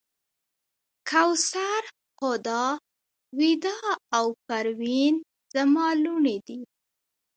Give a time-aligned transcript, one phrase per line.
[1.09, 1.81] کوثر،
[2.19, 2.65] هُدا،
[3.37, 3.79] ویدا
[4.17, 5.13] او پروین
[5.53, 6.59] زما لوڼې دي.